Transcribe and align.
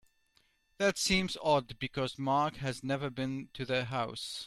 That 0.79 0.97
seems 0.97 1.37
odd 1.43 1.77
because 1.77 2.17
Mark 2.17 2.55
has 2.55 2.83
never 2.83 3.11
been 3.11 3.49
to 3.53 3.65
the 3.65 3.85
house. 3.85 4.39